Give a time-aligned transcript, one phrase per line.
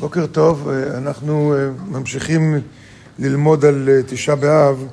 [0.00, 2.60] בוקר טוב, אנחנו אה, ממשיכים
[3.18, 4.86] ללמוד על אה, תשעה באב,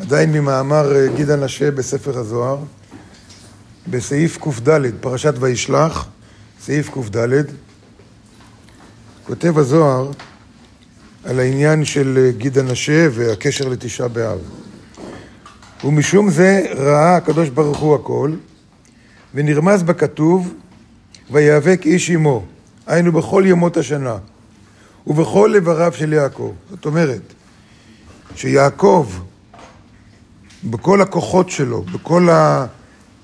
[0.00, 2.58] עדיין ממאמר אה, גיד הנשה בספר הזוהר,
[3.90, 6.08] בסעיף קד, פרשת וישלח,
[6.60, 7.52] סעיף קד,
[9.26, 10.10] כותב הזוהר
[11.24, 14.38] על העניין של גיד הנשה והקשר לתשעה באב.
[15.84, 18.32] ומשום זה ראה הקדוש ברוך הוא הכל,
[19.34, 20.54] ונרמז בכתוב,
[21.30, 22.44] ויאבק איש עמו.
[22.90, 24.16] היינו בכל ימות השנה,
[25.06, 26.52] ובכל לבריו של יעקב.
[26.70, 27.22] זאת אומרת,
[28.34, 29.06] שיעקב,
[30.64, 32.66] בכל הכוחות שלו, בכל, ה...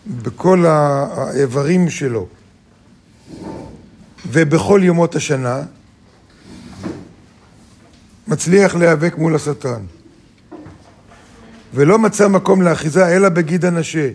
[0.07, 2.27] בכל האיברים שלו,
[4.27, 5.63] ובכל ימות השנה,
[8.29, 9.83] מצליח להיאבק מול השטן.
[11.75, 14.11] ולא מצא מקום לאחיזה אלא בגיד הנשה.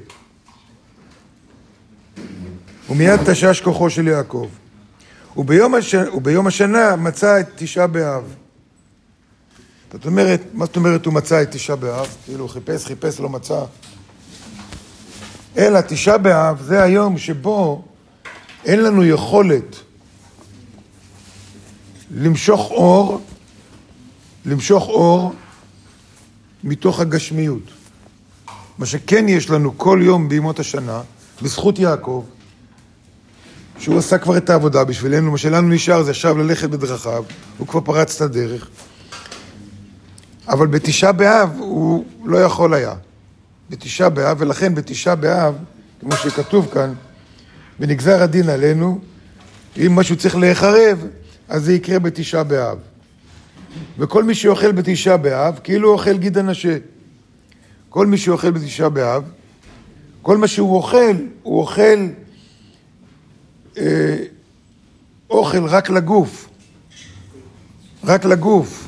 [2.90, 4.48] ומיד תשש כוחו של יעקב.
[5.38, 5.96] וביום, הש...
[6.14, 8.24] וביום השנה מצא את תשעה באב.
[9.92, 12.08] זאת אומרת, מה זאת אומרת הוא מצא את תשעה באב?
[12.26, 13.64] כאילו חיפש, חיפש, לא מצא.
[15.58, 17.84] אלא תשעה באב זה היום שבו
[18.66, 19.76] אין לנו יכולת
[22.12, 23.22] למשוך אור,
[24.46, 25.34] למשוך אור
[26.64, 27.64] מתוך הגשמיות.
[28.78, 31.02] מה שכן יש לנו כל יום בימות השנה,
[31.42, 32.26] בזכות יעקב,
[33.82, 37.24] שהוא עשה כבר את העבודה בשבילנו, מה שלנו נשאר זה עכשיו ללכת בדרכיו,
[37.58, 38.68] הוא כבר פרץ את הדרך.
[40.48, 42.94] אבל בתשעה באב הוא לא יכול היה.
[43.70, 45.56] בתשעה באב, ולכן בתשעה באב,
[46.00, 46.94] כמו שכתוב כאן,
[47.80, 49.00] ונגזר הדין עלינו,
[49.78, 51.08] אם משהו צריך להיחרב,
[51.50, 52.78] אז זה יקרה בתשעה באב.
[54.00, 56.78] וכל מי שאוכל בתשעה באב, כאילו אוכל גיד הנשה.
[57.90, 59.24] כל מי שאוכל בתשעה באב,
[60.22, 62.08] כל מה שהוא אוכל, הוא אוכל
[63.78, 64.18] אה,
[65.30, 66.50] אוכל רק לגוף,
[68.04, 68.88] רק לגוף.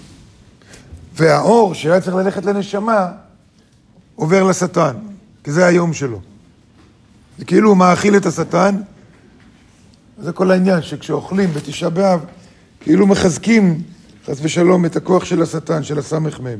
[1.16, 3.12] והאור שהיה צריך ללכת לנשמה,
[4.16, 4.96] עובר לשטן,
[5.44, 6.22] כי זה היום שלו.
[7.38, 8.76] זה כאילו הוא מאכיל את השטן,
[10.18, 12.26] זה כל העניין, שכשאוכלים בתשעה באב,
[12.80, 13.84] כאילו מחזקים,
[14.26, 16.60] חס ושלום, את הכוח של השטן, של הסמ"ם.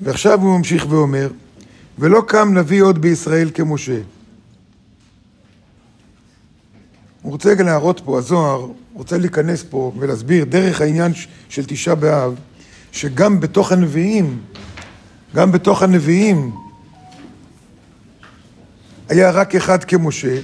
[0.00, 1.30] ועכשיו הוא ממשיך ואומר,
[1.98, 4.00] ולא קם נביא עוד בישראל כמשה.
[7.22, 11.12] הוא רוצה רגע להראות פה, הזוהר רוצה להיכנס פה ולהסביר דרך העניין
[11.48, 12.34] של תשעה באב,
[12.92, 14.40] שגם בתוך הנביאים,
[15.34, 16.54] גם בתוך הנביאים,
[19.08, 20.36] היה רק אחד כמשה,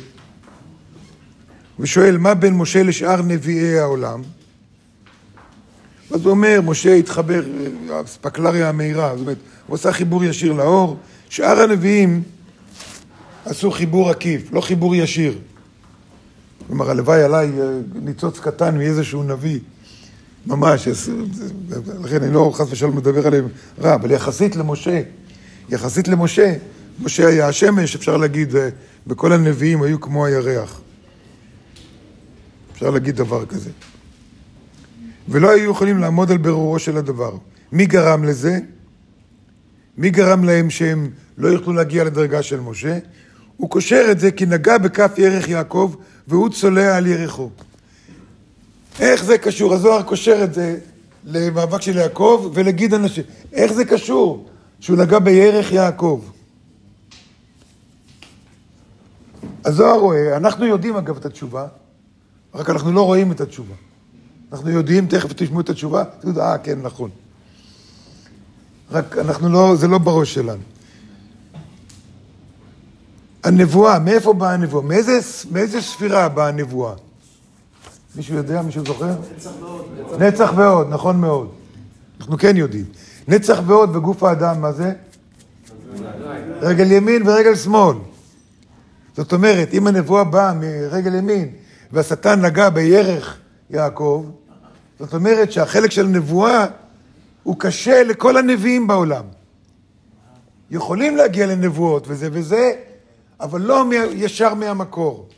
[1.78, 4.22] ושואל, מה בין משה לשאר נביאי העולם?
[6.12, 7.42] אז הוא אומר, משה התחבר,
[7.90, 9.36] הספקלריה המהירה, זאת אומרת,
[9.66, 10.96] הוא עשה חיבור ישיר לאור,
[11.28, 12.22] שאר הנביאים
[13.44, 15.38] עשו חיבור עקיף, לא חיבור ישיר.
[16.66, 17.64] כלומר, הלוואי עליי אה,
[17.94, 19.60] ניצוץ קטן מאיזשהו נביא,
[20.46, 20.88] ממש,
[22.04, 23.48] לכן אני לא חס ושלום מדבר עליהם
[23.80, 25.02] רע, אבל יחסית למשה,
[25.68, 26.54] יחסית למשה,
[27.02, 28.54] משה היה השמש, אפשר להגיד,
[29.06, 30.80] וכל הנביאים היו כמו הירח.
[32.72, 33.70] אפשר להגיד דבר כזה.
[35.28, 37.36] ולא היו יכולים לעמוד על ברורו של הדבר.
[37.72, 38.58] מי גרם לזה?
[39.98, 42.98] מי גרם להם שהם לא יוכלו להגיע לדרגה של משה?
[43.56, 45.94] הוא קושר את זה כי נגע בכף ירך יעקב
[46.28, 47.50] והוא צולע על ירחו.
[49.00, 49.74] איך זה קשור?
[49.74, 50.78] הזוהר קושר את זה
[51.24, 53.24] למאבק של יעקב ולגיד אנשים.
[53.52, 54.48] איך זה קשור
[54.80, 56.22] שהוא נגע בירך יעקב?
[59.64, 61.66] הזוהר רואה, אנחנו יודעים אגב את התשובה,
[62.54, 63.74] רק אנחנו לא רואים את התשובה.
[64.52, 67.10] אנחנו יודעים, תכף תשמעו את התשובה, תגידו, אה, כן, נכון.
[68.90, 70.62] רק אנחנו לא, זה לא בראש שלנו.
[73.44, 74.82] הנבואה, מאיפה באה הנבואה?
[74.82, 75.18] מאיזה,
[75.50, 76.94] מאיזה ספירה באה הנבואה?
[78.16, 78.62] מישהו יודע?
[78.62, 79.14] מישהו זוכר?
[79.36, 80.22] נצח ועוד.
[80.22, 81.48] נצח ועוד, נכון מאוד.
[82.20, 82.84] אנחנו כן יודעים.
[83.28, 84.92] נצח ועוד בגוף האדם, מה זה?
[86.60, 87.96] רגל ימין ורגל שמאל.
[89.16, 91.48] זאת אומרת, אם הנבואה באה מרגל ימין
[91.92, 93.38] והשטן נגע בירך
[93.70, 94.26] יעקב,
[94.98, 96.66] זאת אומרת שהחלק של הנבואה
[97.42, 99.24] הוא קשה לכל הנביאים בעולם.
[100.70, 102.72] יכולים להגיע לנבואות וזה וזה,
[103.40, 103.84] אבל לא
[104.14, 105.28] ישר מהמקור.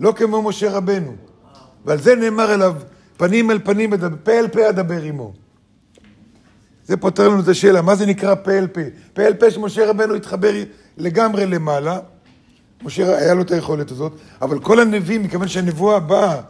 [0.00, 1.14] לא כמו משה רבנו.
[1.84, 2.74] ועל זה נאמר אליו,
[3.16, 3.90] פנים אל פנים,
[4.24, 5.32] פה אל פה אדבר עמו.
[6.86, 8.80] זה פותר לנו את השאלה, מה זה נקרא פה אל פה?
[9.12, 10.52] פה אל פה שמשה רבנו התחבר
[10.96, 11.98] לגמרי למעלה,
[12.82, 14.12] משה היה לו את היכולת הזאת,
[14.42, 16.40] אבל כל הנביאים, מכיוון שהנבואה באה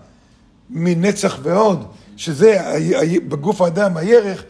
[0.70, 1.84] מנצח ועוד,
[2.16, 2.58] שזה
[3.28, 4.44] בגוף האדם הירך,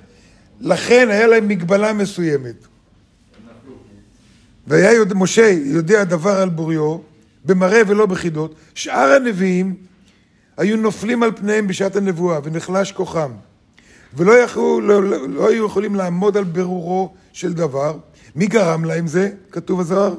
[0.60, 2.66] לכן היה להם מגבלה מסוימת.
[4.66, 6.98] והיה יודע, משה יודע דבר על בוריו,
[7.44, 9.74] במראה ולא בחידות, שאר הנביאים
[10.56, 13.30] היו נופלים על פניהם בשעת הנבואה ונחלש כוחם,
[14.16, 17.98] ולא יכלו, לא, לא, לא היו יכולים לעמוד על ברורו של דבר.
[18.36, 19.30] מי גרם להם זה?
[19.50, 20.14] כתוב הזוהר.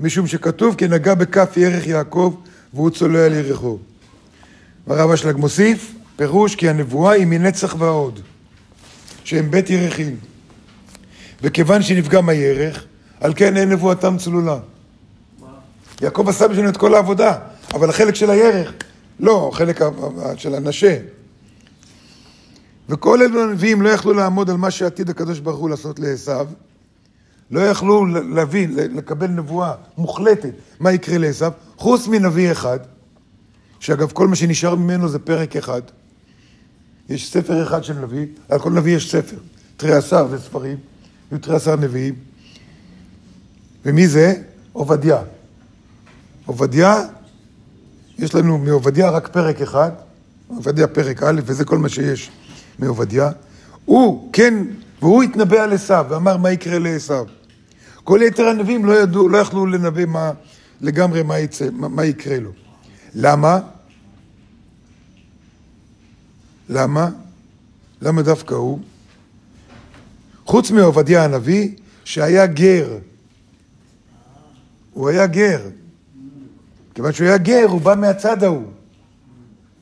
[0.00, 2.34] משום שכתוב כי נגע בכף ירך יעקב
[2.74, 3.78] והוא צולע על ירחו.
[4.90, 8.20] והרב אשלג מוסיף, פירוש כי הנבואה היא מנצח ועוד,
[9.24, 10.16] שהם בית ירחים.
[11.42, 12.84] וכיוון שנפגם הירך,
[13.20, 14.58] על כן אין נבואתם צלולה.
[16.02, 17.38] יעקב עשה בשבילנו את כל העבודה,
[17.74, 18.72] אבל החלק של הירך,
[19.20, 19.80] לא, החלק
[20.36, 20.98] של הנשה.
[22.88, 26.32] וכל אלו הנביאים לא יכלו לעמוד על מה שעתיד הקדוש ברוך הוא לעשות לעשו,
[27.50, 31.46] לא יכלו להביא, לקבל נבואה מוחלטת מה יקרה לעשו,
[31.76, 32.78] חוץ מנביא אחד,
[33.80, 35.82] שאגב כל מה שנשאר ממנו זה פרק אחד.
[37.08, 39.36] יש ספר אחד של נביא, על כל נביא יש ספר,
[39.76, 40.76] תרי עשר זה ספרים,
[41.30, 42.14] היו תרי עשר נביאים.
[43.84, 44.34] ומי זה?
[44.72, 45.22] עובדיה.
[46.46, 47.04] עובדיה,
[48.18, 49.90] יש לנו מעובדיה רק פרק אחד,
[50.48, 52.30] עובדיה פרק א', וזה כל מה שיש
[52.78, 53.30] מעובדיה.
[53.84, 54.54] הוא, כן,
[55.00, 57.24] והוא התנבא על עשיו, ואמר מה יקרה לעשיו.
[58.04, 60.32] כל יתר הנביאים לא ידעו, לא יכלו לנבא מה,
[60.80, 62.50] לגמרי מה, יצא, מה, מה יקרה לו.
[63.14, 63.60] למה?
[66.68, 67.08] למה?
[68.02, 68.78] למה דווקא הוא?
[70.46, 71.68] חוץ מעובדיה הנביא,
[72.04, 72.98] שהיה גר.
[74.92, 75.60] הוא היה גר.
[76.94, 78.66] כיוון שהוא היה גר, הוא בא מהצד ההוא.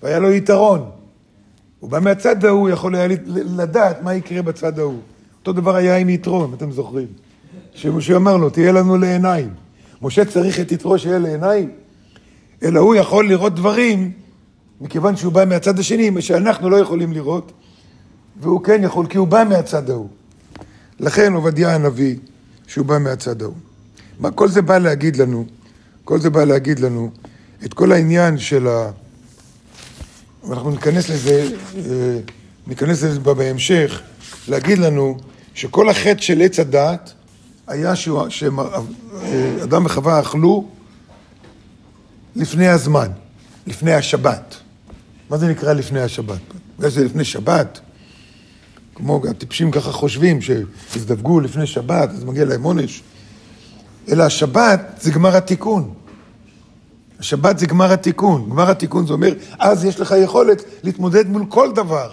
[0.02, 0.90] והיה לו יתרון.
[1.80, 5.00] הוא בא מהצד ההוא, יכול היה לדעת מה יקרה בצד ההוא.
[5.40, 7.06] אותו דבר היה עם יתרו, אם אתם זוכרים.
[7.74, 9.54] שמשה אמר לו, תהיה לנו לעיניים.
[10.02, 11.70] משה צריך את יתרו שיהיה לעיניים,
[12.62, 14.12] אלא הוא יכול לראות דברים,
[14.80, 17.52] מכיוון שהוא בא מהצד השני, מה שאנחנו לא יכולים לראות,
[18.40, 20.08] והוא כן יכול, כי הוא בא מהצד ההוא.
[21.00, 22.16] לכן עובדיה הנביא,
[22.66, 23.54] שהוא בא מהצד ההוא.
[24.20, 25.44] מה כל זה בא להגיד לנו?
[26.04, 27.10] כל זה בא להגיד לנו
[27.64, 28.90] את כל העניין של ה...
[30.48, 32.18] ואנחנו ניכנס לזה, אה,
[32.66, 34.00] ניכנס לזה בהמשך,
[34.48, 35.16] להגיד לנו
[35.54, 37.12] שכל החטא של עץ הדעת
[37.66, 40.68] היה שאדם וחווה אכלו
[42.38, 43.08] לפני הזמן,
[43.66, 44.54] לפני השבת.
[45.30, 46.38] מה זה נקרא לפני השבת?
[46.78, 47.80] בגלל שזה לפני שבת,
[48.94, 53.02] כמו הטיפשים ככה חושבים, שהזדווגו לפני שבת, אז מגיע להם עונש.
[54.08, 55.94] אלא השבת זה גמר התיקון.
[57.18, 58.50] השבת זה גמר התיקון.
[58.50, 62.12] גמר התיקון זה אומר, אז יש לך יכולת להתמודד מול כל דבר.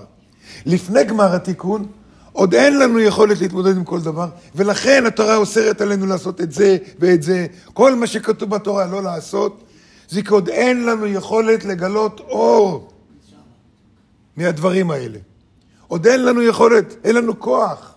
[0.65, 1.85] לפני גמר התיקון,
[2.31, 6.77] עוד אין לנו יכולת להתמודד עם כל דבר, ולכן התורה אוסרת עלינו לעשות את זה
[6.99, 7.47] ואת זה.
[7.73, 9.64] כל מה שכתוב בתורה לא לעשות,
[10.09, 12.89] זה כי עוד אין לנו יכולת לגלות אור
[14.37, 15.19] מהדברים האלה.
[15.87, 17.95] עוד אין לנו יכולת, אין לנו כוח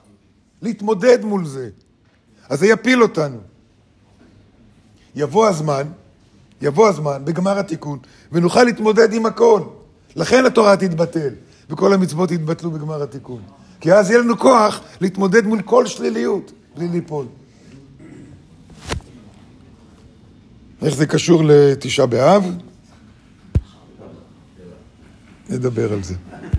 [0.63, 1.69] להתמודד מול זה.
[2.49, 3.39] אז זה יפיל אותנו.
[5.15, 5.83] יבוא הזמן,
[6.63, 7.99] יבוא הזמן, בגמר התיקון,
[8.33, 9.61] ונוכל להתמודד עם הכל.
[10.17, 11.35] לכן התורה תתבטל,
[11.71, 13.43] וכל המצוות יתבטלו בגמר התיקון.
[13.81, 17.27] כי אז יהיה לנו כוח להתמודד מול כל שליליות, בלי ליפול.
[20.83, 22.45] איך זה קשור לתשעה באב?
[25.51, 26.15] נדבר על זה.